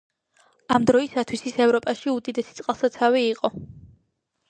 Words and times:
ამ 0.77 0.87
დროისთვის 0.91 1.45
ის 1.53 1.61
ევროპაში 1.67 2.11
უდიდესი 2.17 2.59
წყალსაცავი 2.63 3.25
იყო. 3.31 3.57